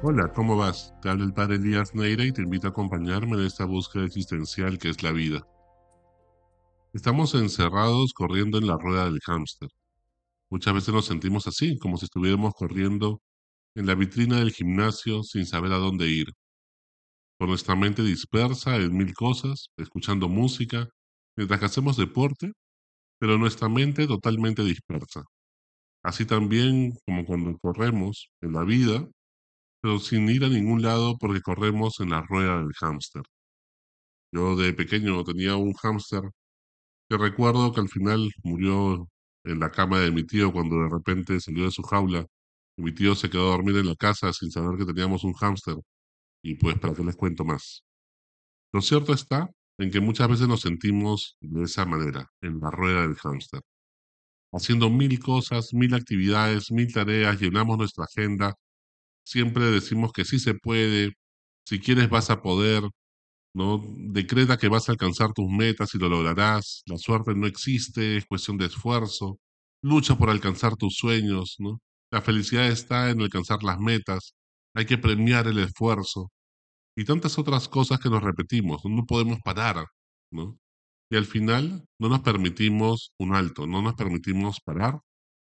Hola, 0.00 0.32
¿cómo 0.32 0.56
vas? 0.56 0.94
Te 1.02 1.08
habla 1.08 1.24
el 1.24 1.32
padre 1.34 1.56
Elías 1.56 1.92
Neira 1.92 2.24
y 2.24 2.30
te 2.30 2.40
invito 2.42 2.68
a 2.68 2.70
acompañarme 2.70 3.36
en 3.36 3.44
esta 3.44 3.64
búsqueda 3.64 4.04
existencial 4.04 4.78
que 4.78 4.90
es 4.90 5.02
la 5.02 5.10
vida. 5.10 5.44
Estamos 6.92 7.34
encerrados 7.34 8.12
corriendo 8.12 8.58
en 8.58 8.68
la 8.68 8.78
rueda 8.78 9.06
del 9.06 9.18
hámster. 9.26 9.68
Muchas 10.50 10.74
veces 10.74 10.94
nos 10.94 11.06
sentimos 11.06 11.48
así, 11.48 11.78
como 11.78 11.96
si 11.96 12.04
estuviéramos 12.04 12.54
corriendo 12.54 13.20
en 13.74 13.86
la 13.86 13.96
vitrina 13.96 14.38
del 14.38 14.52
gimnasio 14.52 15.24
sin 15.24 15.46
saber 15.46 15.72
a 15.72 15.78
dónde 15.78 16.06
ir. 16.06 16.28
Con 17.36 17.48
nuestra 17.48 17.74
mente 17.74 18.02
dispersa 18.04 18.76
en 18.76 18.96
mil 18.96 19.12
cosas, 19.14 19.70
escuchando 19.76 20.28
música, 20.28 20.88
mientras 21.36 21.58
que 21.58 21.66
hacemos 21.66 21.96
deporte, 21.96 22.52
pero 23.18 23.36
nuestra 23.36 23.68
mente 23.68 24.06
totalmente 24.06 24.62
dispersa. 24.62 25.24
Así 26.04 26.24
también 26.26 26.92
como 27.06 27.24
cuando 27.26 27.58
corremos 27.58 28.30
en 28.40 28.52
la 28.52 28.64
vida, 28.64 29.08
pero 29.80 29.98
sin 29.98 30.28
ir 30.28 30.44
a 30.44 30.48
ningún 30.48 30.82
lado 30.82 31.16
porque 31.18 31.40
corremos 31.42 32.00
en 32.00 32.10
la 32.10 32.22
rueda 32.22 32.58
del 32.58 32.72
hámster. 32.74 33.22
Yo 34.32 34.56
de 34.56 34.72
pequeño 34.72 35.24
tenía 35.24 35.56
un 35.56 35.72
hámster 35.74 36.22
que 37.08 37.18
recuerdo 37.18 37.72
que 37.72 37.80
al 37.80 37.88
final 37.88 38.30
murió 38.44 39.08
en 39.44 39.60
la 39.60 39.70
cama 39.70 40.00
de 40.00 40.12
mi 40.12 40.24
tío 40.24 40.52
cuando 40.52 40.76
de 40.82 40.90
repente 40.90 41.40
salió 41.40 41.64
de 41.64 41.70
su 41.72 41.82
jaula 41.82 42.26
mi 42.78 42.92
tío 42.92 43.14
se 43.16 43.28
quedó 43.28 43.48
a 43.48 43.56
dormir 43.56 43.76
en 43.76 43.86
la 43.86 43.96
casa 43.96 44.32
sin 44.32 44.50
saber 44.52 44.78
que 44.78 44.86
teníamos 44.86 45.24
un 45.24 45.32
hámster. 45.34 45.76
Y 46.42 46.54
pues, 46.56 46.78
¿para 46.78 46.94
qué 46.94 47.04
les 47.04 47.16
cuento 47.16 47.44
más? 47.44 47.84
Lo 48.72 48.80
cierto 48.82 49.12
está 49.12 49.50
en 49.78 49.90
que 49.90 50.00
muchas 50.00 50.28
veces 50.28 50.48
nos 50.48 50.60
sentimos 50.60 51.36
de 51.40 51.64
esa 51.64 51.84
manera, 51.86 52.30
en 52.40 52.60
la 52.60 52.70
rueda 52.70 53.02
del 53.02 53.16
hámster. 53.16 53.62
Haciendo 54.52 54.90
mil 54.90 55.18
cosas, 55.20 55.74
mil 55.74 55.94
actividades, 55.94 56.70
mil 56.70 56.92
tareas, 56.92 57.40
llenamos 57.40 57.78
nuestra 57.78 58.04
agenda, 58.04 58.54
siempre 59.28 59.66
decimos 59.66 60.12
que 60.12 60.24
sí 60.24 60.38
se 60.38 60.54
puede, 60.54 61.12
si 61.66 61.80
quieres 61.80 62.08
vas 62.10 62.30
a 62.30 62.42
poder, 62.42 62.84
¿no? 63.54 63.82
Decreta 63.98 64.58
que 64.58 64.68
vas 64.68 64.88
a 64.88 64.92
alcanzar 64.92 65.32
tus 65.34 65.48
metas 65.50 65.94
y 65.94 65.98
lo 65.98 66.08
lograrás, 66.08 66.82
la 66.86 66.98
suerte 66.98 67.34
no 67.34 67.46
existe, 67.46 68.16
es 68.18 68.26
cuestión 68.26 68.58
de 68.58 68.66
esfuerzo, 68.66 69.38
lucha 69.82 70.16
por 70.18 70.30
alcanzar 70.30 70.76
tus 70.76 70.96
sueños, 70.96 71.56
¿no? 71.58 71.80
La 72.12 72.22
felicidad 72.22 72.68
está 72.68 73.10
en 73.10 73.20
alcanzar 73.22 73.62
las 73.62 73.78
metas, 73.80 74.34
hay 74.74 74.86
que 74.86 74.98
premiar 74.98 75.46
el 75.48 75.58
esfuerzo 75.58 76.30
y 76.96 77.04
tantas 77.04 77.38
otras 77.38 77.68
cosas 77.68 78.00
que 78.00 78.10
nos 78.10 78.22
repetimos, 78.22 78.82
no 78.84 79.06
podemos 79.06 79.38
parar, 79.44 79.86
¿no? 80.32 80.58
Y 81.10 81.16
al 81.16 81.26
final 81.26 81.86
no 82.00 82.08
nos 82.08 82.20
permitimos 82.20 83.12
un 83.18 83.34
alto, 83.34 83.66
no 83.66 83.82
nos 83.82 83.94
permitimos 83.94 84.60
parar, 84.64 85.00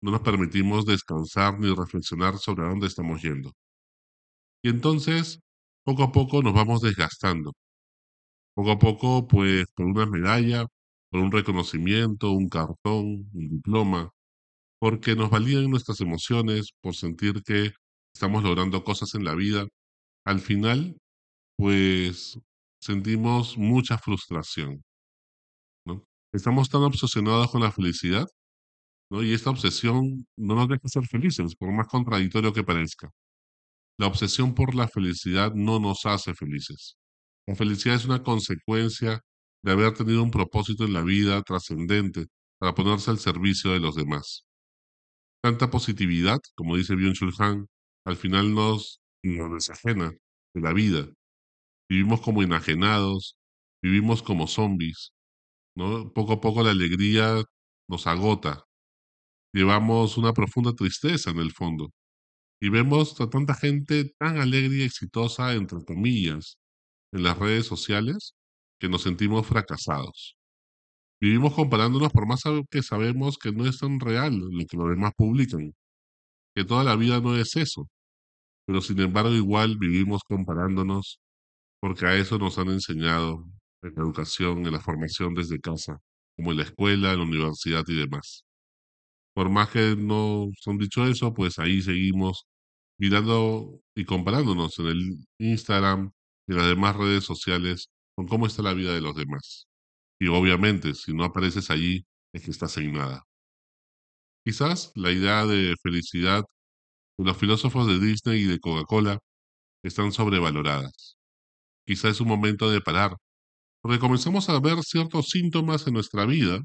no 0.03 0.11
nos 0.13 0.23
permitimos 0.23 0.87
descansar 0.87 1.59
ni 1.61 1.75
reflexionar 1.75 2.39
sobre 2.39 2.65
a 2.65 2.71
dónde 2.71 2.87
estamos 2.89 3.23
yendo. 3.23 3.53
Y 4.63 4.69
entonces, 4.71 5.41
poco 5.85 6.03
a 6.05 6.13
poco 6.13 6.43
nos 6.43 6.55
vamos 6.55 6.81
desgastando. 6.83 7.53
Poco 8.55 8.71
a 8.73 8.79
poco, 8.79 9.27
pues, 9.27 9.67
por 9.75 9.87
una 9.87 10.07
medalla, 10.07 10.67
por 11.11 11.21
un 11.21 11.33
reconocimiento, 11.33 12.31
un 12.33 12.49
cartón, 12.49 13.29
un 13.33 13.49
diploma, 13.49 14.11
porque 14.81 15.17
nos 15.17 15.31
validan 15.31 15.71
nuestras 15.71 16.01
emociones, 16.01 16.71
por 16.83 16.95
sentir 16.97 17.43
que 17.45 17.73
estamos 18.15 18.45
logrando 18.45 18.85
cosas 18.85 19.15
en 19.15 19.25
la 19.25 19.35
vida, 19.35 19.67
al 20.27 20.41
final, 20.41 20.99
pues, 21.57 22.39
sentimos 22.81 23.59
mucha 23.59 23.99
frustración. 23.99 24.83
Estamos 26.33 26.69
tan 26.69 26.83
obsesionados 26.83 27.51
con 27.51 27.61
la 27.63 27.73
felicidad, 27.73 28.27
¿no? 29.11 29.23
Y 29.23 29.35
esta 29.35 29.51
obsesión 29.51 30.27
no 30.37 30.55
nos 30.57 30.69
deja 30.69 30.89
ser 30.89 31.07
felices, 31.07 31.57
por 31.57 31.73
más 31.73 31.89
contradictorio 31.89 32.53
que 32.53 32.65
parezca. 32.65 33.11
La 34.01 34.07
obsesión 34.07 34.55
por 34.55 34.75
la 34.75 34.89
felicidad 34.89 35.53
no 35.55 35.79
nos 35.79 36.07
hace 36.07 36.33
felices. 36.33 36.97
La 37.47 37.55
felicidad 37.55 37.97
es 37.97 38.07
una 38.07 38.23
consecuencia 38.23 39.21
de 39.63 39.73
haber 39.73 39.93
tenido 39.93 40.23
un 40.23 40.31
propósito 40.31 40.85
en 40.85 40.95
la 40.95 41.03
vida 41.03 41.43
trascendente 41.43 42.29
para 42.59 42.75
ponerse 42.75 43.11
al 43.11 43.19
servicio 43.19 43.73
de 43.73 43.81
los 43.81 43.97
demás. 43.97 44.47
Tanta 45.43 45.71
positividad, 45.71 46.39
como 46.55 46.79
dice 46.79 46.95
Byung-Chul 46.95 47.35
Han, 47.41 47.67
al 48.07 48.17
final 48.17 48.55
nos, 48.55 49.03
nos 49.23 49.53
desajena 49.53 50.13
de 50.55 50.61
la 50.63 50.73
vida. 50.73 51.07
Vivimos 51.87 52.23
como 52.23 52.43
enajenados, 52.43 53.37
vivimos 53.83 54.23
como 54.23 54.47
zombies. 54.47 55.13
Poco 56.15 56.33
a 56.33 56.41
poco 56.41 56.63
la 56.63 56.71
alegría 56.71 57.45
nos 57.87 58.07
agota. 58.07 58.65
Llevamos 59.53 60.17
una 60.17 60.33
profunda 60.33 60.73
tristeza 60.73 61.29
en 61.33 61.37
el 61.37 61.53
fondo. 61.53 61.91
Y 62.61 62.69
vemos 62.69 63.21
a 63.21 63.31
tanta 63.31 63.55
gente 63.55 64.13
tan 64.19 64.39
alegre 64.39 64.77
y 64.77 64.83
exitosa, 64.83 65.55
entre 65.55 65.83
comillas, 65.85 66.59
en 67.13 67.23
las 67.23 67.39
redes 67.39 67.67
sociales, 67.67 68.35
que 68.79 68.89
nos 68.89 69.03
sentimos 69.03 69.47
fracasados. 69.47 70.37
Vivimos 71.21 71.55
comparándonos 71.55 72.13
por 72.13 72.27
más 72.27 72.43
que 72.71 72.83
sabemos 72.83 73.39
que 73.39 73.53
no 73.53 73.67
es 73.67 73.79
tan 73.79 74.01
real 74.01 74.39
lo 74.39 74.67
que 74.67 74.77
los 74.77 74.91
demás 74.91 75.13
publican, 75.17 75.75
que 76.55 76.65
toda 76.65 76.85
la 76.85 76.97
vida 76.97 77.21
no 77.21 77.37
es 77.37 77.57
eso, 77.57 77.89
pero 78.67 78.81
sin 78.81 79.01
embargo 79.01 79.33
igual 79.33 79.79
vivimos 79.79 80.23
comparándonos 80.25 81.21
porque 81.81 82.07
a 82.07 82.17
eso 82.17 82.39
nos 82.39 82.59
han 82.59 82.69
enseñado 82.71 83.45
en 83.83 83.95
la 83.95 84.03
educación, 84.03 84.67
en 84.67 84.73
la 84.73 84.81
formación 84.81 85.35
desde 85.35 85.61
casa, 85.61 85.99
como 86.37 86.53
en 86.53 86.59
la 86.59 86.65
escuela, 86.65 87.13
en 87.13 87.19
la 87.19 87.25
universidad 87.25 87.85
y 87.89 87.97
demás. 87.97 88.45
Por 89.35 89.51
más 89.51 89.71
que 89.71 89.97
no 89.97 90.51
son 90.61 90.79
dicho 90.79 91.07
eso, 91.07 91.33
pues 91.35 91.59
ahí 91.59 91.83
seguimos 91.83 92.47
mirando 93.01 93.81
y 93.97 94.05
comparándonos 94.05 94.79
en 94.79 94.87
el 94.87 95.27
Instagram 95.39 96.13
y 96.47 96.53
en 96.53 96.59
las 96.59 96.69
demás 96.69 96.97
redes 96.97 97.25
sociales 97.25 97.89
con 98.15 98.29
cómo 98.29 98.47
está 98.47 98.63
la 98.63 98.75
vida 98.75 98.93
de 98.93 99.01
los 99.01 99.17
demás. 99.17 99.67
Y 100.21 100.29
obviamente, 100.29 100.95
si 100.95 101.15
no 101.15 101.25
apareces 101.25 101.71
allí, 101.71 102.05
es 102.35 102.45
que 102.45 102.51
estás 102.51 102.77
en 102.77 102.93
nada. 102.93 103.25
Quizás 104.45 104.93
la 104.95 105.11
idea 105.11 105.47
de 105.47 105.75
felicidad 105.83 106.45
de 107.19 107.25
los 107.25 107.37
filósofos 107.39 107.87
de 107.87 107.99
Disney 107.99 108.43
y 108.43 108.45
de 108.45 108.59
Coca-Cola 108.61 109.19
están 109.83 110.13
sobrevaloradas. 110.13 111.17
Quizás 111.87 112.13
es 112.13 112.21
un 112.21 112.29
momento 112.29 112.71
de 112.71 112.83
parar, 112.83 113.17
porque 113.83 113.99
comenzamos 113.99 114.49
a 114.51 114.61
ver 114.61 114.83
ciertos 114.83 115.29
síntomas 115.31 115.87
en 115.87 115.95
nuestra 115.95 116.27
vida, 116.27 116.61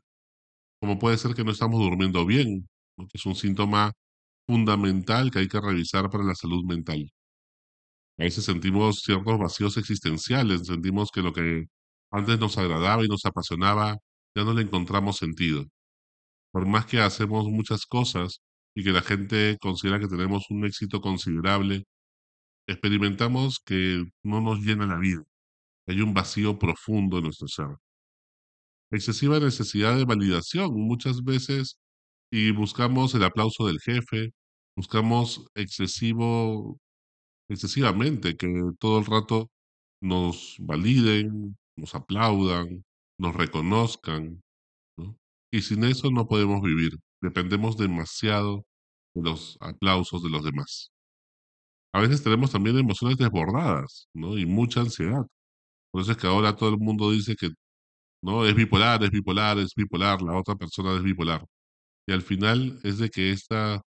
como 0.81 0.99
puede 0.99 1.17
ser 1.17 1.33
que 1.35 1.45
no 1.45 1.51
estamos 1.51 1.79
durmiendo 1.79 2.25
bien, 2.25 2.67
que 2.97 3.05
es 3.13 3.25
un 3.25 3.35
síntoma 3.35 3.93
fundamental 4.47 5.31
que 5.31 5.39
hay 5.39 5.47
que 5.47 5.59
revisar 5.61 6.09
para 6.09 6.23
la 6.23 6.35
salud 6.35 6.63
mental. 6.65 7.11
A 8.17 8.23
veces 8.23 8.45
sentimos 8.45 9.01
ciertos 9.03 9.37
vacíos 9.39 9.77
existenciales, 9.77 10.67
sentimos 10.67 11.11
que 11.11 11.21
lo 11.21 11.33
que 11.33 11.65
antes 12.11 12.39
nos 12.39 12.57
agradaba 12.57 13.03
y 13.03 13.07
nos 13.07 13.25
apasionaba, 13.25 13.97
ya 14.35 14.43
no 14.43 14.53
le 14.53 14.63
encontramos 14.63 15.17
sentido. 15.17 15.65
Por 16.51 16.65
más 16.67 16.85
que 16.85 16.99
hacemos 16.99 17.45
muchas 17.47 17.85
cosas 17.85 18.41
y 18.75 18.83
que 18.83 18.91
la 18.91 19.01
gente 19.01 19.57
considera 19.61 19.99
que 19.99 20.07
tenemos 20.07 20.45
un 20.49 20.65
éxito 20.65 21.01
considerable, 21.01 21.83
experimentamos 22.67 23.59
que 23.65 24.03
no 24.23 24.41
nos 24.41 24.59
llena 24.59 24.85
la 24.87 24.97
vida. 24.97 25.23
Hay 25.87 26.01
un 26.01 26.13
vacío 26.13 26.57
profundo 26.59 27.17
en 27.17 27.25
nuestro 27.25 27.47
ser. 27.47 27.67
Excesiva 28.91 29.39
necesidad 29.39 29.97
de 29.97 30.05
validación 30.05 30.71
muchas 30.73 31.23
veces 31.23 31.77
y 32.35 32.51
buscamos 32.51 33.15
el 33.15 33.23
aplauso 33.23 33.65
del 33.67 33.79
jefe, 33.79 34.31
buscamos 34.75 35.47
excesivo, 35.55 36.77
excesivamente 37.49 38.35
que 38.35 38.47
todo 38.79 38.99
el 38.99 39.05
rato 39.05 39.49
nos 40.01 40.57
validen, 40.59 41.57
nos 41.77 41.95
aplaudan, 41.95 42.83
nos 43.17 43.35
reconozcan, 43.35 44.41
Y 45.51 45.61
sin 45.61 45.85
eso 45.85 46.11
no 46.11 46.27
podemos 46.27 46.61
vivir, 46.61 46.91
dependemos 47.21 47.77
demasiado 47.77 48.65
de 49.15 49.21
los 49.23 49.57
aplausos 49.61 50.21
de 50.23 50.29
los 50.29 50.43
demás. 50.43 50.91
A 51.93 52.01
veces 52.01 52.23
tenemos 52.23 52.51
también 52.51 52.77
emociones 52.77 53.17
desbordadas, 53.17 54.07
¿no? 54.13 54.37
Y 54.37 54.45
mucha 54.45 54.81
ansiedad. 54.81 55.23
Por 55.91 56.01
eso 56.03 56.11
es 56.13 56.17
que 56.17 56.27
ahora 56.27 56.55
todo 56.55 56.69
el 56.71 56.79
mundo 56.79 57.11
dice 57.11 57.35
que 57.35 57.49
no 58.23 58.45
es 58.45 58.55
bipolar, 58.55 59.03
es 59.03 59.11
bipolar, 59.11 59.59
es 59.59 59.73
bipolar, 59.75 60.21
la 60.21 60.37
otra 60.39 60.55
persona 60.55 60.95
es 60.97 61.03
bipolar. 61.03 61.45
Y 62.07 62.13
al 62.13 62.21
final 62.21 62.79
es 62.83 62.97
de 62.99 63.09
que 63.09 63.31
estas 63.31 63.81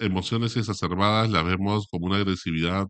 emociones 0.00 0.56
exacerbadas 0.56 1.30
las 1.30 1.44
vemos 1.44 1.86
como 1.90 2.06
una 2.06 2.16
agresividad 2.16 2.86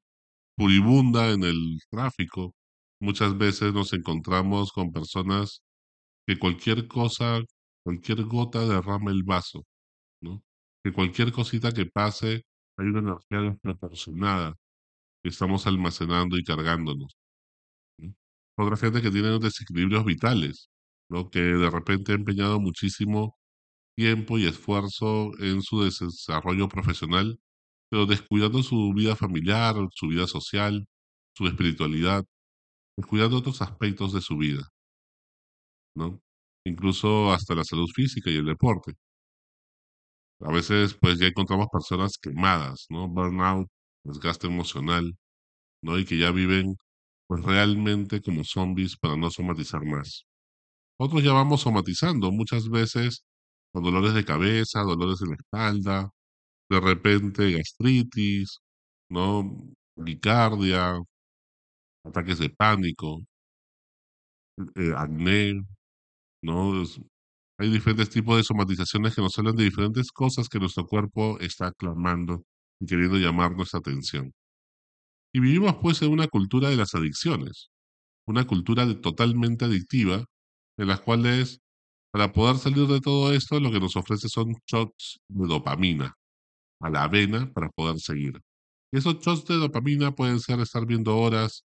puribunda 0.57 1.31
en 1.33 1.45
el 1.45 1.79
tráfico. 1.91 2.55
Muchas 3.01 3.37
veces 3.39 3.73
nos 3.75 3.93
encontramos 3.95 4.73
con 4.73 4.93
personas 4.93 5.63
que 6.27 6.39
cualquier 6.39 6.89
cosa, 6.89 7.41
cualquier 7.85 8.25
gota 8.25 8.67
derrama 8.67 9.11
el 9.13 9.25
vaso. 9.25 9.65
Que 10.85 10.93
cualquier 10.93 11.33
cosita 11.33 11.73
que 11.73 11.87
pase 11.87 12.45
hay 12.79 12.87
una 12.87 13.01
energía 13.01 13.41
desproporcionada 13.51 14.55
que 15.23 15.31
estamos 15.31 15.67
almacenando 15.67 16.39
y 16.39 16.45
cargándonos. 16.45 17.17
Otra 18.57 18.77
gente 18.77 19.03
que 19.03 19.11
tiene 19.11 19.39
desequilibrios 19.39 20.05
vitales, 20.05 20.71
¿no? 21.09 21.31
Que 21.31 21.41
de 21.41 21.71
repente 21.71 22.13
ha 22.13 22.17
empeñado 22.17 22.61
muchísimo 22.61 23.37
tiempo 24.01 24.39
y 24.39 24.47
esfuerzo 24.47 25.33
en 25.41 25.63
su 25.63 25.83
desarrollo 25.83 26.69
profesional 26.69 27.39
pero 27.91 28.07
descuidando 28.07 28.63
su 28.63 28.93
vida 28.95 29.17
familiar, 29.17 29.75
su 29.95 30.09
vida 30.09 30.27
social, 30.27 30.87
su 31.37 31.47
espiritualidad, 31.47 32.25
descuidando 32.97 33.39
otros 33.39 33.63
aspectos 33.63 34.13
de 34.13 34.21
su 34.21 34.37
vida, 34.37 34.69
¿no? 35.95 36.21
Incluso 36.65 37.33
hasta 37.33 37.55
la 37.55 37.65
salud 37.65 37.89
física 37.95 38.31
y 38.31 38.37
el 38.37 38.47
deporte. 38.47 38.95
A 40.41 40.53
veces, 40.53 40.95
pues 40.95 41.19
ya 41.19 41.27
encontramos 41.27 41.67
personas 41.73 42.17
quemadas, 42.19 42.87
¿no? 42.89 43.09
Burnout, 43.09 43.69
desgaste 44.05 44.47
emocional, 44.47 45.17
¿no? 45.83 45.99
Y 45.99 46.05
que 46.07 46.19
ya 46.19 46.33
viven, 46.33 46.77
pues 47.29 47.45
realmente 47.45 48.23
como 48.23 48.45
zombies 48.45 48.97
para 48.99 49.17
no 49.17 49.31
somatizar 49.31 49.85
más. 49.85 50.25
Otros 50.99 51.25
ya 51.25 51.33
vamos 51.33 51.63
somatizando, 51.63 52.33
muchas 52.33 52.69
veces 52.71 53.25
dolores 53.75 54.15
de 54.15 54.25
cabeza, 54.25 54.81
dolores 54.83 55.23
en 55.23 55.31
la 55.31 55.37
espalda, 55.37 56.11
de 56.71 56.81
repente 56.81 57.53
gastritis, 57.53 58.61
¿no? 59.11 59.45
Bicardia, 59.97 60.99
ataques 62.05 62.39
de 62.39 62.51
pánico, 62.51 63.21
eh, 64.77 64.93
acné, 64.97 65.63
¿no? 66.43 66.73
hay 67.59 67.71
diferentes 67.71 68.11
tipos 68.11 68.37
de 68.39 68.45
somatizaciones 68.45 69.15
que 69.15 69.21
nos 69.23 69.39
hablan 69.39 69.57
de 69.57 69.65
diferentes 69.65 70.11
cosas 70.13 70.49
que 70.49 70.59
nuestro 70.59 70.87
cuerpo 70.87 71.39
está 71.41 71.73
clamando 71.73 72.43
y 72.81 72.87
queriendo 72.87 73.19
llamar 73.19 73.55
nuestra 73.55 73.81
atención. 73.81 74.33
Y 75.35 75.41
vivimos 75.41 75.77
pues 75.83 76.01
en 76.03 76.11
una 76.11 76.27
cultura 76.29 76.71
de 76.71 76.77
las 76.77 76.95
adicciones, 76.95 77.71
una 78.27 78.47
cultura 78.47 78.87
totalmente 79.01 79.67
adictiva, 79.67 80.25
en 80.79 80.89
las 80.89 81.01
cuales 81.01 81.61
para 82.13 82.33
poder 82.33 82.57
salir 82.59 82.87
de 82.87 83.01
todo 83.01 83.33
esto 83.33 83.61
lo 83.61 83.71
que 83.71 83.81
nos 83.81 83.97
ofrece 83.97 84.29
son 84.29 84.55
shots 84.67 85.21
de 85.29 85.47
dopamina 85.47 86.15
a 86.81 86.91
la 86.91 87.05
avena 87.05 87.53
para 87.53 87.71
poder 87.71 87.99
seguir. 88.01 88.41
esos 88.93 89.21
shots 89.21 89.47
de 89.47 89.57
dopamina 89.57 90.13
pueden 90.13 90.41
ser 90.41 90.61
estar 90.61 90.87
viendo 90.87 91.17
horas, 91.19 91.65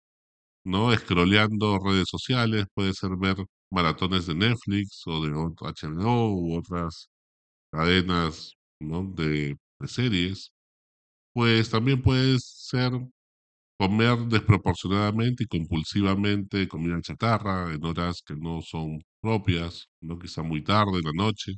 ¿no? 0.64 0.94
Scrolleando 0.96 1.78
redes 1.78 2.08
sociales, 2.10 2.66
puede 2.74 2.94
ser 2.94 3.16
ver 3.18 3.36
maratones 3.70 4.26
de 4.26 4.34
Netflix 4.34 5.02
o 5.06 5.22
de 5.24 5.30
HBO 5.32 6.32
u 6.34 6.58
otras 6.58 7.08
cadenas 7.72 8.54
¿no? 8.80 9.04
de 9.04 9.56
series, 9.86 10.52
pues 11.34 11.70
también 11.70 12.02
puede 12.02 12.38
ser 12.40 12.92
comer 13.78 14.18
desproporcionadamente 14.28 15.44
y 15.44 15.46
compulsivamente 15.46 16.68
comida 16.68 17.00
chatarra 17.02 17.72
en 17.74 17.84
horas 17.84 18.22
que 18.26 18.34
no 18.36 18.62
son 18.62 19.00
propias, 19.20 19.88
no 20.00 20.18
quizá 20.18 20.42
muy 20.42 20.62
tarde 20.64 20.98
en 20.98 21.04
la 21.04 21.12
noche. 21.14 21.54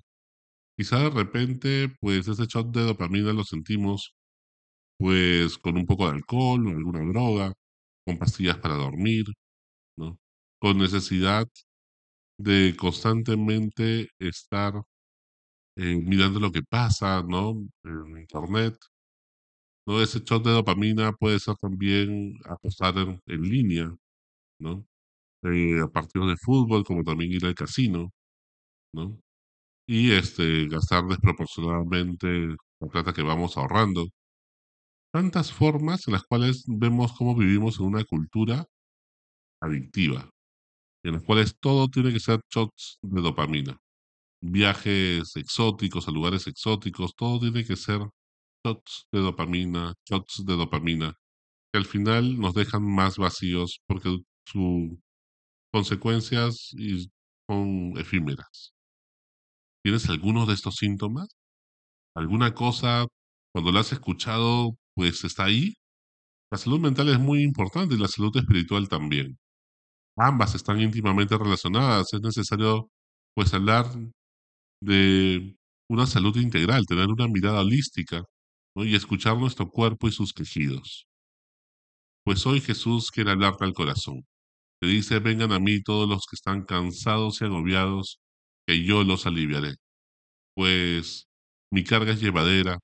Quizá 0.76 0.98
de 1.00 1.10
repente, 1.10 1.88
pues 2.00 2.28
ese 2.28 2.46
shot 2.46 2.68
de 2.72 2.82
dopamina 2.84 3.32
lo 3.32 3.44
sentimos 3.44 4.14
pues 4.98 5.58
con 5.58 5.76
un 5.76 5.86
poco 5.86 6.06
de 6.06 6.16
alcohol 6.16 6.66
o 6.66 6.70
alguna 6.70 7.00
droga, 7.12 7.52
con 8.06 8.18
pastillas 8.18 8.58
para 8.58 8.74
dormir, 8.76 9.26
¿no? 9.96 10.18
Con 10.60 10.78
necesidad 10.78 11.48
de 12.38 12.74
constantemente 12.78 14.08
estar 14.18 14.74
eh, 15.76 15.96
mirando 15.96 16.40
lo 16.40 16.52
que 16.52 16.62
pasa, 16.62 17.22
¿no? 17.26 17.50
En 17.84 18.18
internet. 18.18 18.76
¿No? 19.88 20.02
Ese 20.02 20.20
shot 20.20 20.44
de 20.44 20.52
dopamina 20.52 21.12
puede 21.12 21.38
ser 21.40 21.56
también 21.56 22.34
apostar 22.44 22.94
en, 22.98 23.42
línea, 23.42 23.90
¿no? 24.60 24.86
Eh, 25.44 25.80
a 25.82 25.88
partidos 25.88 26.28
de 26.28 26.36
fútbol, 26.36 26.84
como 26.84 27.04
también 27.04 27.32
ir 27.32 27.46
al 27.46 27.54
casino, 27.54 28.12
¿no? 28.94 29.20
Y 29.88 30.12
este, 30.12 30.68
gastar 30.68 31.06
desproporcionadamente 31.06 32.56
la 32.80 32.88
plata 32.88 33.14
que 33.14 33.22
vamos 33.22 33.56
ahorrando. 33.56 34.08
Tantas 35.12 35.52
formas 35.52 36.06
en 36.08 36.14
las 36.14 36.24
cuales 36.24 36.64
vemos 36.66 37.12
cómo 37.16 37.34
vivimos 37.34 37.80
en 37.80 37.86
una 37.86 38.04
cultura 38.04 38.66
adictiva, 39.62 40.30
en 41.04 41.14
las 41.14 41.22
cuales 41.24 41.56
todo 41.60 41.88
tiene 41.88 42.12
que 42.12 42.20
ser 42.20 42.40
shots 42.50 42.98
de 43.02 43.22
dopamina. 43.22 43.78
Viajes 44.42 45.36
exóticos 45.36 46.08
a 46.08 46.12
lugares 46.12 46.46
exóticos, 46.46 47.14
todo 47.16 47.40
tiene 47.40 47.64
que 47.64 47.76
ser 47.76 48.02
shots 48.64 49.06
de 49.12 49.20
dopamina, 49.20 49.94
shots 50.08 50.44
de 50.46 50.56
dopamina, 50.56 51.14
que 51.72 51.78
al 51.78 51.86
final 51.86 52.38
nos 52.38 52.54
dejan 52.54 52.82
más 52.84 53.18
vacíos 53.18 53.80
porque 53.86 54.18
sus 54.46 54.98
consecuencias 55.72 56.74
son 57.48 57.94
efímeras. 57.98 58.74
¿Tienes 59.84 60.08
alguno 60.08 60.46
de 60.46 60.54
estos 60.54 60.76
síntomas? 60.76 61.28
¿Alguna 62.16 62.54
cosa, 62.54 63.06
cuando 63.52 63.72
la 63.72 63.80
has 63.80 63.92
escuchado, 63.92 64.76
pues 64.94 65.24
está 65.24 65.44
ahí? 65.46 65.74
La 66.52 66.58
salud 66.58 66.80
mental 66.80 67.08
es 67.10 67.18
muy 67.20 67.42
importante 67.42 67.94
y 67.94 67.98
la 67.98 68.08
salud 68.08 68.36
espiritual 68.36 68.88
también 68.88 69.38
ambas 70.18 70.54
están 70.54 70.80
íntimamente 70.80 71.36
relacionadas. 71.38 72.12
Es 72.12 72.20
necesario, 72.20 72.90
pues, 73.34 73.54
hablar 73.54 73.86
de 74.80 75.56
una 75.88 76.06
salud 76.06 76.36
integral, 76.36 76.86
tener 76.86 77.08
una 77.08 77.28
mirada 77.28 77.60
holística 77.60 78.24
y 78.84 78.94
escuchar 78.94 79.36
nuestro 79.38 79.68
cuerpo 79.70 80.08
y 80.08 80.12
sus 80.12 80.32
quejidos. 80.32 81.06
Pues 82.24 82.46
hoy 82.46 82.60
Jesús 82.60 83.10
quiere 83.10 83.30
hablarte 83.32 83.64
al 83.64 83.72
corazón. 83.74 84.26
Te 84.80 84.88
dice, 84.88 85.18
vengan 85.20 85.52
a 85.52 85.60
mí 85.60 85.82
todos 85.82 86.08
los 86.08 86.26
que 86.26 86.36
están 86.36 86.64
cansados 86.64 87.40
y 87.40 87.46
agobiados, 87.46 88.20
que 88.66 88.84
yo 88.84 89.04
los 89.04 89.26
aliviaré. 89.26 89.76
Pues 90.54 91.28
mi 91.72 91.84
carga 91.84 92.12
es 92.12 92.20
llevadera, 92.20 92.78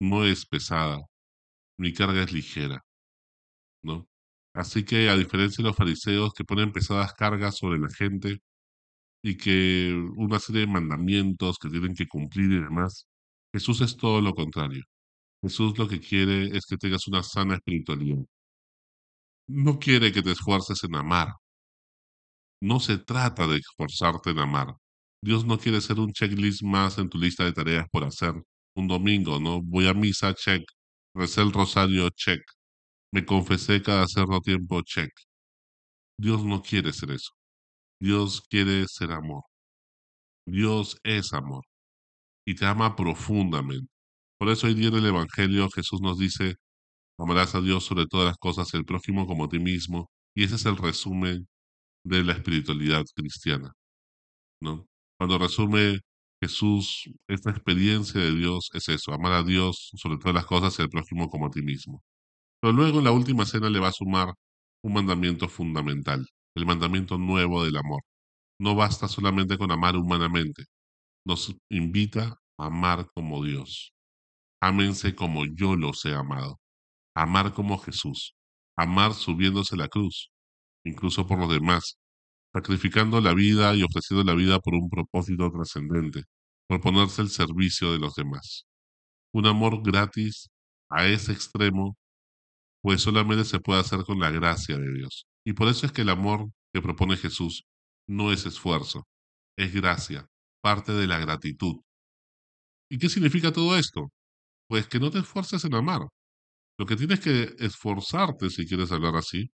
no 0.00 0.24
es 0.24 0.46
pesada, 0.46 1.00
mi 1.78 1.92
carga 1.92 2.22
es 2.22 2.32
ligera. 2.32 2.84
¿no? 3.82 4.08
Así 4.54 4.84
que 4.84 5.08
a 5.08 5.16
diferencia 5.16 5.62
de 5.62 5.68
los 5.68 5.76
fariseos 5.76 6.32
que 6.34 6.44
ponen 6.44 6.72
pesadas 6.72 7.14
cargas 7.14 7.56
sobre 7.58 7.78
la 7.78 7.88
gente 7.90 8.40
y 9.22 9.36
que 9.36 9.94
una 10.16 10.40
serie 10.40 10.62
de 10.62 10.68
mandamientos 10.68 11.58
que 11.58 11.70
tienen 11.70 11.94
que 11.94 12.08
cumplir 12.08 12.52
y 12.52 12.60
demás, 12.62 13.07
Jesús 13.52 13.80
es 13.80 13.96
todo 13.96 14.20
lo 14.20 14.34
contrario. 14.34 14.82
Jesús 15.42 15.78
lo 15.78 15.88
que 15.88 16.00
quiere 16.00 16.48
es 16.56 16.66
que 16.66 16.76
tengas 16.76 17.06
una 17.08 17.22
sana 17.22 17.54
espiritualidad. 17.56 18.24
No 19.48 19.78
quiere 19.78 20.12
que 20.12 20.22
te 20.22 20.32
esfuerces 20.32 20.82
en 20.84 20.94
amar. 20.96 21.28
No 22.60 22.80
se 22.80 22.98
trata 22.98 23.46
de 23.46 23.56
esforzarte 23.56 24.30
en 24.30 24.38
amar. 24.38 24.68
Dios 25.22 25.44
no 25.44 25.58
quiere 25.58 25.80
ser 25.80 25.98
un 26.00 26.12
checklist 26.12 26.62
más 26.62 26.98
en 26.98 27.08
tu 27.08 27.18
lista 27.18 27.44
de 27.44 27.52
tareas 27.52 27.86
por 27.90 28.04
hacer. 28.04 28.34
Un 28.74 28.88
domingo, 28.88 29.40
¿no? 29.40 29.62
Voy 29.62 29.88
a 29.88 29.94
misa, 29.94 30.34
check. 30.34 30.62
Recé 31.14 31.42
el 31.42 31.52
rosario, 31.52 32.08
check. 32.10 32.40
Me 33.12 33.24
confesé 33.24 33.82
cada 33.82 34.06
cierto 34.06 34.40
tiempo, 34.40 34.82
check. 34.82 35.10
Dios 36.18 36.44
no 36.44 36.62
quiere 36.62 36.92
ser 36.92 37.12
eso. 37.12 37.32
Dios 38.00 38.42
quiere 38.42 38.86
ser 38.88 39.12
amor. 39.12 39.44
Dios 40.46 40.98
es 41.04 41.32
amor 41.32 41.64
y 42.48 42.54
te 42.54 42.64
ama 42.66 42.96
profundamente. 42.96 43.92
Por 44.38 44.48
eso 44.48 44.68
hoy 44.68 44.74
día 44.74 44.88
en 44.88 44.96
el 44.96 45.06
Evangelio 45.06 45.68
Jesús 45.70 46.00
nos 46.00 46.18
dice, 46.18 46.54
amarás 47.18 47.54
a 47.54 47.60
Dios 47.60 47.84
sobre 47.84 48.06
todas 48.06 48.26
las 48.26 48.38
cosas, 48.38 48.72
el 48.74 48.86
prójimo 48.86 49.26
como 49.26 49.44
a 49.44 49.48
ti 49.50 49.58
mismo. 49.58 50.10
Y 50.34 50.44
ese 50.44 50.56
es 50.56 50.66
el 50.66 50.78
resumen 50.78 51.46
de 52.04 52.24
la 52.24 52.32
espiritualidad 52.32 53.04
cristiana. 53.14 53.72
Cuando 55.18 55.38
resume 55.38 56.00
Jesús 56.40 57.10
esta 57.28 57.50
experiencia 57.50 58.18
de 58.20 58.32
Dios, 58.34 58.70
es 58.72 58.88
eso, 58.88 59.12
amar 59.12 59.32
a 59.32 59.42
Dios 59.42 59.90
sobre 59.96 60.16
todas 60.16 60.34
las 60.34 60.46
cosas 60.46 60.78
y 60.78 60.82
el 60.82 60.88
prójimo 60.88 61.28
como 61.28 61.48
a 61.48 61.50
ti 61.50 61.60
mismo. 61.60 62.02
Pero 62.62 62.72
luego 62.72 62.98
en 62.98 63.04
la 63.04 63.12
última 63.12 63.44
cena 63.44 63.68
le 63.68 63.78
va 63.80 63.88
a 63.88 63.92
sumar 63.92 64.32
un 64.82 64.94
mandamiento 64.94 65.50
fundamental, 65.50 66.26
el 66.54 66.64
mandamiento 66.64 67.18
nuevo 67.18 67.64
del 67.64 67.76
amor. 67.76 68.00
No 68.58 68.74
basta 68.74 69.08
solamente 69.08 69.58
con 69.58 69.70
amar 69.70 69.96
humanamente, 69.96 70.64
nos 71.28 71.54
invita 71.70 72.40
a 72.58 72.66
amar 72.66 73.10
como 73.14 73.44
Dios. 73.44 73.92
Ámense 74.62 75.14
como 75.14 75.44
yo 75.44 75.76
los 75.76 76.02
he 76.06 76.14
amado. 76.14 76.58
Amar 77.14 77.52
como 77.52 77.78
Jesús. 77.78 78.34
Amar 78.76 79.12
subiéndose 79.12 79.76
la 79.76 79.88
cruz, 79.88 80.30
incluso 80.84 81.26
por 81.26 81.38
los 81.38 81.50
demás, 81.50 81.98
sacrificando 82.54 83.20
la 83.20 83.34
vida 83.34 83.74
y 83.74 83.82
ofreciendo 83.82 84.24
la 84.24 84.34
vida 84.34 84.58
por 84.60 84.74
un 84.74 84.88
propósito 84.88 85.50
trascendente, 85.50 86.22
por 86.66 86.80
ponerse 86.80 87.20
al 87.20 87.28
servicio 87.28 87.92
de 87.92 87.98
los 87.98 88.14
demás. 88.14 88.64
Un 89.34 89.46
amor 89.46 89.82
gratis 89.82 90.48
a 90.90 91.06
ese 91.06 91.32
extremo 91.32 91.96
pues 92.80 93.02
solamente 93.02 93.44
se 93.44 93.60
puede 93.60 93.80
hacer 93.80 94.04
con 94.04 94.20
la 94.20 94.30
gracia 94.30 94.78
de 94.78 94.90
Dios. 94.94 95.26
Y 95.44 95.52
por 95.52 95.68
eso 95.68 95.84
es 95.84 95.92
que 95.92 96.02
el 96.02 96.08
amor 96.08 96.48
que 96.72 96.80
propone 96.80 97.16
Jesús 97.16 97.64
no 98.08 98.32
es 98.32 98.46
esfuerzo, 98.46 99.06
es 99.58 99.74
gracia, 99.74 100.26
parte 100.60 100.92
de 100.92 101.06
la 101.06 101.18
gratitud. 101.18 101.76
¿Y 102.90 102.98
qué 102.98 103.08
significa 103.08 103.52
todo 103.52 103.76
esto? 103.78 104.10
Pues 104.68 104.88
que 104.88 105.00
no 105.00 105.10
te 105.12 105.20
esfuerces 105.20 105.64
en 105.64 105.74
amar. 105.74 106.02
Lo 106.78 106.86
que 106.86 106.96
tienes 106.96 107.20
que 107.20 107.54
esforzarte, 107.60 108.50
si 108.50 108.66
quieres 108.68 108.92
hablar 108.92 109.16
así, 109.16 109.50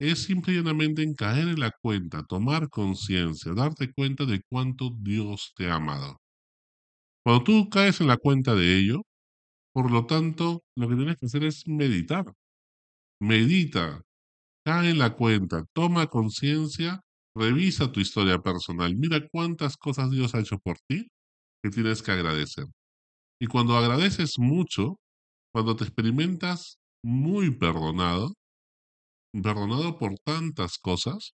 es 0.00 0.24
simplemente 0.24 1.02
en 1.02 1.14
caer 1.14 1.48
en 1.48 1.60
la 1.60 1.72
cuenta, 1.82 2.24
tomar 2.24 2.68
conciencia, 2.70 3.54
darte 3.54 3.92
cuenta 3.92 4.26
de 4.26 4.42
cuánto 4.50 4.90
Dios 5.00 5.52
te 5.56 5.70
ha 5.70 5.76
amado. 5.76 6.18
Cuando 7.24 7.42
tú 7.44 7.68
caes 7.68 8.00
en 8.00 8.06
la 8.08 8.16
cuenta 8.16 8.54
de 8.54 8.78
ello, 8.78 9.02
Por 9.74 9.90
lo 9.92 10.06
tanto, 10.06 10.64
lo 10.76 10.88
que 10.88 10.96
tienes 10.96 11.16
que 11.18 11.26
hacer 11.26 11.44
es 11.44 11.64
meditar. 11.68 12.26
Medita, 13.20 14.02
cae 14.64 14.90
en 14.90 14.98
la 14.98 15.14
cuenta, 15.14 15.64
toma 15.74 16.08
conciencia, 16.08 17.02
revisa 17.34 17.92
tu 17.92 18.00
historia 18.00 18.38
personal, 18.38 18.96
mira 18.96 19.20
cuántas 19.30 19.76
cosas 19.76 20.10
Dios 20.10 20.34
ha 20.34 20.40
hecho 20.40 20.58
por 20.58 20.78
ti 20.88 21.08
que 21.62 21.70
tienes 21.70 22.02
que 22.02 22.12
agradecer. 22.12 22.66
Y 23.40 23.46
cuando 23.46 23.76
agradeces 23.76 24.38
mucho, 24.38 24.98
cuando 25.52 25.76
te 25.76 25.84
experimentas 25.84 26.78
muy 27.04 27.50
perdonado, 27.56 28.34
perdonado 29.32 29.98
por 29.98 30.14
tantas 30.24 30.78
cosas, 30.78 31.32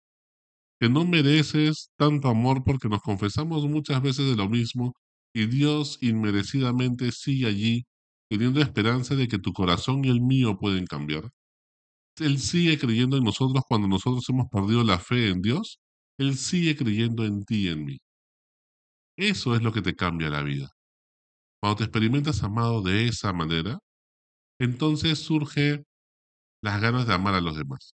que 0.80 0.88
no 0.88 1.04
mereces 1.04 1.90
tanto 1.96 2.28
amor 2.28 2.62
porque 2.64 2.88
nos 2.88 3.00
confesamos 3.00 3.66
muchas 3.66 4.02
veces 4.02 4.26
de 4.26 4.36
lo 4.36 4.48
mismo 4.48 4.92
y 5.34 5.46
Dios 5.46 5.98
inmerecidamente 6.00 7.12
sigue 7.12 7.46
allí 7.46 7.84
teniendo 8.30 8.60
esperanza 8.60 9.14
de 9.14 9.28
que 9.28 9.38
tu 9.38 9.52
corazón 9.52 10.04
y 10.04 10.08
el 10.08 10.20
mío 10.20 10.58
pueden 10.58 10.86
cambiar. 10.86 11.30
Él 12.18 12.38
sigue 12.38 12.78
creyendo 12.78 13.16
en 13.16 13.24
nosotros 13.24 13.64
cuando 13.68 13.88
nosotros 13.88 14.24
hemos 14.28 14.48
perdido 14.50 14.84
la 14.84 14.98
fe 14.98 15.30
en 15.30 15.42
Dios. 15.42 15.78
Él 16.18 16.36
sigue 16.36 16.76
creyendo 16.76 17.24
en 17.24 17.44
ti 17.44 17.66
y 17.66 17.68
en 17.68 17.84
mí. 17.84 17.98
Eso 19.16 19.54
es 19.54 19.62
lo 19.62 19.72
que 19.72 19.82
te 19.82 19.94
cambia 19.94 20.30
la 20.30 20.42
vida. 20.42 20.70
Cuando 21.60 21.78
te 21.78 21.84
experimentas 21.84 22.42
amado 22.42 22.82
de 22.82 23.08
esa 23.08 23.32
manera, 23.32 23.78
entonces 24.60 25.18
surge 25.20 25.84
las 26.62 26.80
ganas 26.80 27.06
de 27.06 27.14
amar 27.14 27.34
a 27.34 27.40
los 27.40 27.56
demás. 27.56 27.94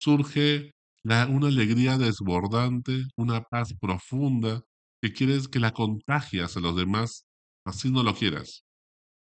Surge 0.00 0.72
una 1.04 1.48
alegría 1.48 1.98
desbordante, 1.98 3.04
una 3.16 3.42
paz 3.42 3.74
profunda 3.80 4.62
que 5.02 5.12
quieres 5.12 5.48
que 5.48 5.60
la 5.60 5.72
contagias 5.72 6.56
a 6.56 6.60
los 6.60 6.76
demás, 6.76 7.24
así 7.64 7.90
no 7.90 8.02
lo 8.02 8.14
quieras. 8.14 8.64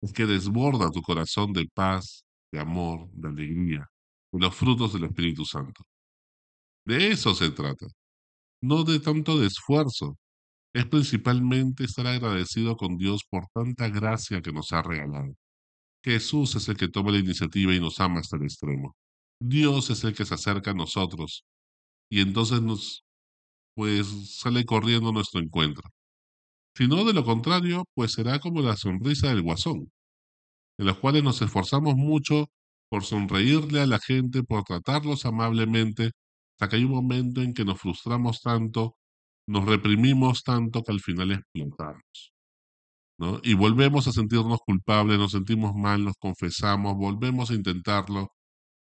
Es 0.03 0.13
que 0.13 0.27
desborda 0.27 0.91
tu 0.91 1.03
corazón 1.03 1.53
de 1.53 1.67
paz, 1.75 2.25
de 2.53 2.61
amor, 2.61 3.09
de 3.13 3.29
alegría, 3.29 3.87
de 4.33 4.41
los 4.41 4.55
frutos 4.55 4.93
del 4.93 5.05
Espíritu 5.05 5.45
Santo. 5.45 5.85
De 6.87 7.11
eso 7.11 7.35
se 7.35 7.51
trata, 7.51 7.87
no 8.63 8.85
de 8.85 9.01
tanto 9.01 9.43
esfuerzo. 9.45 10.19
Es 10.75 10.87
principalmente 10.87 11.85
estar 11.85 12.07
agradecido 12.07 12.77
con 12.77 12.99
Dios 12.99 13.25
por 13.31 13.47
tanta 13.55 13.89
gracia 13.89 14.43
que 14.43 14.53
nos 14.53 14.73
ha 14.73 14.83
regalado. 14.83 15.35
Jesús 16.05 16.57
es 16.57 16.69
el 16.69 16.77
que 16.77 16.89
toma 16.89 17.13
la 17.13 17.19
iniciativa 17.19 17.75
y 17.75 17.81
nos 17.81 18.01
ama 18.01 18.21
hasta 18.21 18.37
el 18.37 18.45
extremo. 18.45 18.97
Dios 19.41 19.91
es 19.91 20.05
el 20.05 20.15
que 20.15 20.25
se 20.27 20.35
acerca 20.35 20.73
a 20.73 20.75
nosotros 20.75 21.45
y 22.11 22.21
entonces 22.21 22.63
nos 22.63 23.05
pues 23.75 24.07
sale 24.41 24.65
corriendo 24.65 25.13
nuestro 25.13 25.41
encuentro. 25.41 25.91
Si 26.77 26.89
no, 26.89 27.05
de 27.05 27.15
lo 27.15 27.25
contrario, 27.25 27.85
pues 27.95 28.13
será 28.13 28.39
como 28.41 28.63
la 28.63 28.77
sonrisa 28.77 29.29
del 29.29 29.43
guasón, 29.43 29.91
en 30.79 30.87
los 30.87 30.99
cuales 30.99 31.23
nos 31.25 31.43
esforzamos 31.43 31.97
mucho 31.97 32.49
por 32.91 33.05
sonreírle 33.05 33.81
a 33.81 33.87
la 33.87 33.99
gente, 34.01 34.43
por 34.45 34.65
tratarlos 34.65 35.27
amablemente, 35.27 36.13
hasta 36.59 36.69
que 36.71 36.77
hay 36.77 36.85
un 36.85 36.93
momento 36.93 37.43
en 37.43 37.55
que 37.55 37.65
nos 37.65 37.81
frustramos 37.81 38.41
tanto, 38.43 38.97
nos 39.49 39.67
reprimimos 39.67 40.43
tanto 40.43 40.83
que 40.83 40.93
al 40.93 41.01
final 41.01 41.33
explotamos. 41.33 42.33
¿no? 43.19 43.41
Y 43.43 43.55
volvemos 43.55 44.09
a 44.09 44.13
sentirnos 44.13 44.61
culpables, 44.67 45.19
nos 45.19 45.33
sentimos 45.33 45.75
mal, 45.75 46.05
nos 46.05 46.17
confesamos, 46.19 46.97
volvemos 46.97 47.51
a 47.51 47.55
intentarlo, 47.55 48.29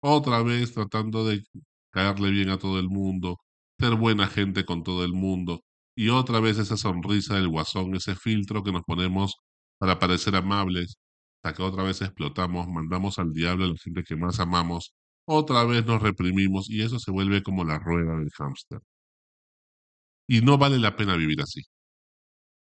otra 0.02 0.42
vez 0.42 0.72
tratando 0.74 1.26
de 1.26 1.44
caerle 1.92 2.30
bien 2.30 2.50
a 2.50 2.58
todo 2.58 2.78
el 2.80 2.88
mundo, 2.88 3.38
ser 3.78 3.94
buena 3.96 4.28
gente 4.28 4.64
con 4.64 4.82
todo 4.84 5.04
el 5.04 5.12
mundo, 5.12 5.62
y 5.96 6.10
otra 6.10 6.40
vez 6.40 6.58
esa 6.58 6.76
sonrisa 6.76 7.36
del 7.36 7.48
guasón, 7.48 7.94
ese 7.96 8.16
filtro 8.16 8.62
que 8.62 8.72
nos 8.72 8.82
ponemos 8.84 9.36
para 9.78 9.98
parecer 9.98 10.36
amables, 10.36 10.96
hasta 11.42 11.56
que 11.56 11.62
otra 11.62 11.84
vez 11.84 12.02
explotamos, 12.02 12.68
mandamos 12.68 13.18
al 13.18 13.32
diablo 13.32 13.64
a 13.66 13.68
la 13.68 13.78
gente 13.78 14.04
que 14.04 14.16
más 14.16 14.40
amamos, 14.40 14.94
otra 15.26 15.64
vez 15.64 15.84
nos 15.86 16.02
reprimimos 16.02 16.70
y 16.70 16.82
eso 16.82 16.98
se 16.98 17.10
vuelve 17.10 17.42
como 17.42 17.64
la 17.64 17.78
rueda 17.78 18.16
del 18.18 18.30
hámster. 18.30 18.80
Y 20.28 20.40
no 20.40 20.56
vale 20.58 20.78
la 20.78 20.94
pena 20.96 21.16
vivir 21.16 21.40
así. 21.42 21.62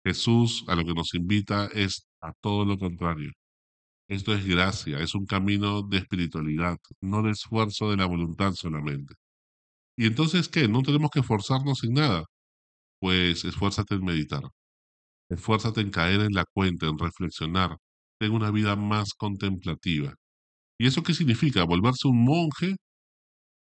Jesús 0.04 0.64
a 0.68 0.74
lo 0.76 0.84
que 0.84 0.94
nos 0.94 1.14
invita 1.14 1.66
es 1.72 2.06
a 2.20 2.32
todo 2.40 2.64
lo 2.64 2.78
contrario. 2.78 3.30
Esto 4.08 4.34
es 4.34 4.46
gracia, 4.46 5.00
es 5.00 5.14
un 5.14 5.26
camino 5.26 5.82
de 5.82 5.98
espiritualidad, 5.98 6.78
no 7.00 7.22
de 7.22 7.32
esfuerzo 7.32 7.90
de 7.90 7.96
la 7.98 8.06
voluntad 8.06 8.52
solamente. 8.54 9.14
¿Y 9.96 10.06
entonces 10.06 10.48
qué? 10.48 10.68
¿No 10.68 10.82
tenemos 10.82 11.10
que 11.10 11.20
esforzarnos 11.20 11.84
en 11.84 11.94
nada? 11.94 12.24
Pues 13.00 13.44
esfuérzate 13.44 13.96
en 13.96 14.04
meditar, 14.04 14.42
esfuérzate 15.30 15.80
en 15.82 15.90
caer 15.90 16.20
en 16.22 16.34
la 16.34 16.44
cuenta, 16.52 16.86
en 16.86 16.98
reflexionar, 16.98 17.76
ten 18.18 18.32
una 18.32 18.50
vida 18.50 18.76
más 18.76 19.14
contemplativa. 19.14 20.14
¿Y 20.82 20.88
eso 20.88 21.04
qué 21.04 21.14
significa? 21.14 21.62
¿Volverse 21.62 22.08
un 22.08 22.24
monje? 22.24 22.74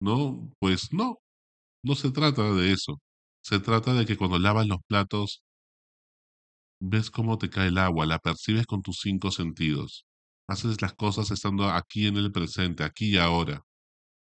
No, 0.00 0.50
pues 0.60 0.92
no, 0.92 1.18
no 1.84 1.94
se 1.96 2.10
trata 2.12 2.52
de 2.54 2.72
eso. 2.72 3.00
Se 3.42 3.60
trata 3.60 3.94
de 3.94 4.06
que 4.06 4.16
cuando 4.16 4.38
lavas 4.40 4.66
los 4.68 4.80
platos, 4.88 5.42
ves 6.80 7.10
cómo 7.10 7.38
te 7.38 7.48
cae 7.48 7.68
el 7.68 7.78
agua, 7.78 8.06
la 8.06 8.18
percibes 8.18 8.66
con 8.66 8.82
tus 8.82 8.98
cinco 9.00 9.30
sentidos. 9.30 10.04
Haces 10.48 10.82
las 10.82 10.94
cosas 10.94 11.30
estando 11.30 11.70
aquí 11.70 12.06
en 12.08 12.16
el 12.16 12.32
presente, 12.32 12.84
aquí 12.84 13.10
y 13.14 13.18
ahora. 13.18 13.62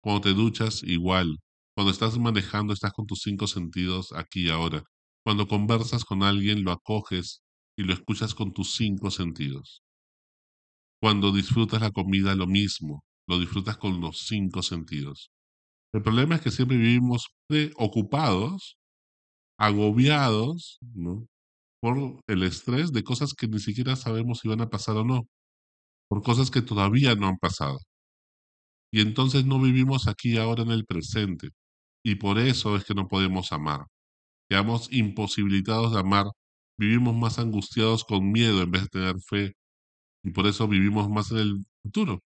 Cuando 0.01 0.21
te 0.21 0.33
duchas, 0.33 0.83
igual. 0.83 1.37
Cuando 1.75 1.91
estás 1.91 2.17
manejando, 2.19 2.73
estás 2.73 2.93
con 2.93 3.05
tus 3.07 3.21
cinco 3.21 3.47
sentidos 3.47 4.13
aquí 4.13 4.47
y 4.47 4.49
ahora. 4.49 4.83
Cuando 5.23 5.47
conversas 5.47 6.05
con 6.05 6.23
alguien, 6.23 6.63
lo 6.63 6.71
acoges 6.71 7.41
y 7.77 7.83
lo 7.83 7.93
escuchas 7.93 8.35
con 8.35 8.53
tus 8.53 8.75
cinco 8.75 9.11
sentidos. 9.11 9.83
Cuando 11.01 11.31
disfrutas 11.31 11.81
la 11.81 11.91
comida, 11.91 12.35
lo 12.35 12.47
mismo. 12.47 13.03
Lo 13.27 13.39
disfrutas 13.39 13.77
con 13.77 14.01
los 14.01 14.19
cinco 14.27 14.61
sentidos. 14.63 15.31
El 15.93 16.03
problema 16.03 16.35
es 16.35 16.41
que 16.41 16.51
siempre 16.51 16.77
vivimos 16.77 17.27
ocupados, 17.75 18.77
agobiados, 19.59 20.79
¿no? 20.81 21.27
Por 21.81 22.21
el 22.27 22.43
estrés 22.43 22.91
de 22.91 23.03
cosas 23.03 23.33
que 23.33 23.47
ni 23.47 23.59
siquiera 23.59 23.95
sabemos 23.95 24.39
si 24.39 24.49
van 24.49 24.61
a 24.61 24.69
pasar 24.69 24.97
o 24.97 25.05
no 25.05 25.27
por 26.09 26.23
cosas 26.23 26.51
que 26.51 26.61
todavía 26.61 27.15
no 27.15 27.27
han 27.27 27.37
pasado. 27.37 27.77
Y 28.91 29.01
entonces 29.01 29.45
no 29.45 29.61
vivimos 29.61 30.07
aquí 30.07 30.37
ahora 30.37 30.63
en 30.63 30.71
el 30.71 30.85
presente. 30.85 31.49
Y 32.03 32.15
por 32.15 32.39
eso 32.39 32.75
es 32.75 32.85
que 32.85 32.95
no 32.95 33.07
podemos 33.07 33.51
amar. 33.51 33.85
Quedamos 34.49 34.91
imposibilitados 34.91 35.93
de 35.93 35.99
amar, 35.99 36.27
vivimos 36.79 37.15
más 37.15 37.39
angustiados 37.39 38.05
con 38.05 38.31
miedo 38.31 38.61
en 38.63 38.71
vez 38.71 38.83
de 38.83 38.89
tener 38.89 39.15
fe. 39.21 39.53
Y 40.23 40.31
por 40.31 40.47
eso 40.47 40.67
vivimos 40.67 41.09
más 41.09 41.31
en 41.31 41.37
el 41.39 41.65
futuro. 41.83 42.19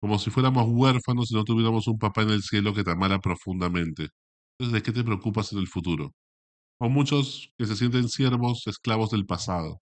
Como 0.00 0.18
si 0.18 0.30
fuéramos 0.30 0.66
huérfanos 0.68 1.30
y 1.32 1.34
no 1.34 1.44
tuviéramos 1.44 1.88
un 1.88 1.98
papá 1.98 2.22
en 2.22 2.30
el 2.30 2.42
cielo 2.42 2.74
que 2.74 2.84
te 2.84 2.90
amara 2.92 3.18
profundamente. 3.20 4.08
Entonces, 4.58 4.72
¿de 4.74 4.82
qué 4.82 4.92
te 4.92 5.04
preocupas 5.04 5.52
en 5.52 5.58
el 5.60 5.68
futuro? 5.68 6.12
O 6.80 6.88
muchos 6.90 7.50
que 7.58 7.66
se 7.66 7.76
sienten 7.76 8.08
siervos, 8.08 8.66
esclavos 8.66 9.10
del 9.10 9.26
pasado, 9.26 9.80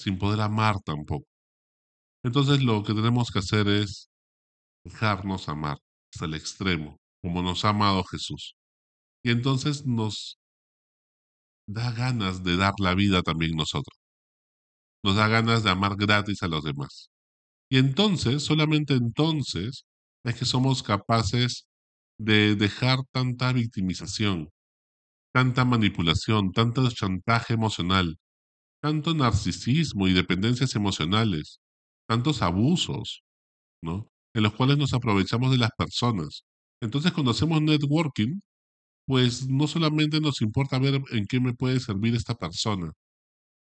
sin 0.00 0.18
poder 0.18 0.40
amar 0.42 0.76
tampoco. 0.84 1.26
Entonces 2.24 2.62
lo 2.62 2.82
que 2.84 2.94
tenemos 2.94 3.30
que 3.30 3.40
hacer 3.40 3.68
es 3.68 4.10
dejarnos 4.84 5.48
amar 5.48 5.78
hasta 6.14 6.26
el 6.26 6.34
extremo, 6.34 6.98
como 7.22 7.42
nos 7.42 7.64
ha 7.64 7.70
amado 7.70 8.04
Jesús. 8.04 8.56
Y 9.24 9.30
entonces 9.32 9.86
nos 9.86 10.38
da 11.66 11.90
ganas 11.92 12.42
de 12.44 12.56
dar 12.56 12.74
la 12.80 12.94
vida 12.94 13.22
también 13.22 13.52
nosotros. 13.56 13.99
Nos 15.04 15.16
da 15.16 15.28
ganas 15.28 15.62
de 15.64 15.70
amar 15.70 15.96
gratis 15.96 16.42
a 16.42 16.48
los 16.48 16.64
demás. 16.64 17.10
Y 17.70 17.78
entonces, 17.78 18.44
solamente 18.44 18.94
entonces, 18.94 19.84
es 20.24 20.36
que 20.36 20.44
somos 20.46 20.82
capaces 20.82 21.66
de 22.18 22.56
dejar 22.56 23.00
tanta 23.12 23.52
victimización, 23.52 24.50
tanta 25.34 25.64
manipulación, 25.64 26.52
tanto 26.52 26.88
chantaje 26.90 27.54
emocional, 27.54 28.18
tanto 28.82 29.14
narcisismo 29.14 30.08
y 30.08 30.12
dependencias 30.14 30.74
emocionales, 30.76 31.60
tantos 32.08 32.42
abusos, 32.42 33.22
¿no? 33.82 34.08
En 34.34 34.42
los 34.44 34.54
cuales 34.54 34.78
nos 34.78 34.94
aprovechamos 34.94 35.52
de 35.52 35.58
las 35.58 35.70
personas. 35.78 36.44
Entonces, 36.82 37.12
cuando 37.12 37.32
hacemos 37.32 37.62
networking, 37.62 38.40
pues 39.06 39.48
no 39.48 39.66
solamente 39.68 40.20
nos 40.20 40.40
importa 40.42 40.78
ver 40.78 41.02
en 41.12 41.26
qué 41.26 41.40
me 41.40 41.54
puede 41.54 41.80
servir 41.80 42.14
esta 42.14 42.34
persona, 42.36 42.92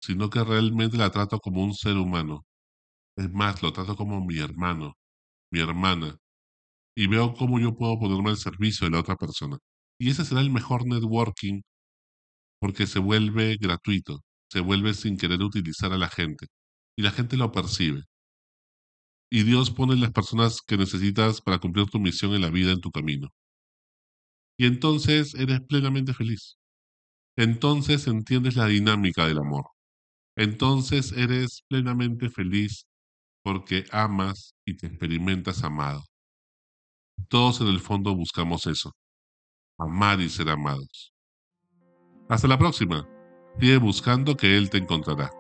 sino 0.02 0.30
que 0.30 0.44
realmente 0.44 0.98
la 0.98 1.12
trato 1.12 1.40
como 1.40 1.64
un 1.64 1.74
ser 1.74 1.98
humano. 1.98 2.46
Es 3.18 3.32
más, 3.32 3.64
lo 3.64 3.74
trato 3.74 3.96
como 3.96 4.26
mi 4.26 4.40
hermano, 4.40 4.96
mi 5.52 5.60
hermana, 5.62 6.18
y 6.96 7.08
veo 7.08 7.34
cómo 7.36 7.60
yo 7.60 7.76
puedo 7.76 8.00
ponerme 8.00 8.32
al 8.32 8.38
servicio 8.38 8.86
de 8.88 8.92
la 8.92 9.02
otra 9.02 9.16
persona. 9.18 9.58
Y 10.00 10.12
ese 10.12 10.26
será 10.26 10.42
el 10.42 10.52
mejor 10.52 10.88
networking 10.88 11.62
porque 12.60 12.88
se 12.88 13.00
vuelve 13.00 13.58
gratuito, 13.60 14.22
se 14.52 14.62
vuelve 14.62 14.94
sin 14.94 15.18
querer 15.18 15.42
utilizar 15.44 15.94
a 15.94 15.98
la 15.98 16.10
gente, 16.10 16.48
y 16.98 17.04
la 17.04 17.12
gente 17.12 17.38
lo 17.38 17.52
percibe 17.52 18.04
y 19.30 19.44
Dios 19.44 19.72
pone 19.72 19.96
las 19.96 20.12
personas 20.12 20.62
que 20.62 20.78
necesitas 20.78 21.42
para 21.42 21.60
cumplir 21.60 21.88
tu 21.88 22.00
misión 22.00 22.34
en 22.34 22.42
la 22.42 22.50
vida 22.50 22.72
en 22.72 22.82
tu 22.82 22.92
camino. 22.92 23.30
Y 24.60 24.66
entonces 24.68 25.34
eres 25.36 25.62
plenamente 25.62 26.14
feliz. 26.14 26.58
Entonces 27.38 28.08
entiendes 28.08 28.56
la 28.56 28.68
dinámica 28.68 29.28
del 29.28 29.40
amor. 29.40 29.66
Entonces 30.38 31.12
eres 31.14 31.64
plenamente 31.68 32.30
feliz 32.30 32.86
porque 33.44 33.86
amas 33.92 34.54
y 34.66 34.78
te 34.78 34.86
experimentas 34.86 35.64
amado. 35.64 36.04
Todos 37.28 37.60
en 37.62 37.68
el 37.68 37.80
fondo 37.80 38.16
buscamos 38.16 38.68
eso, 38.68 38.92
amar 39.80 40.22
y 40.22 40.30
ser 40.30 40.50
amados. 40.50 41.12
Hasta 42.30 42.48
la 42.48 42.58
próxima. 42.58 43.08
Sigue 43.60 43.78
buscando 43.78 44.38
que 44.38 44.58
Él 44.58 44.70
te 44.70 44.78
encontrará. 44.78 45.32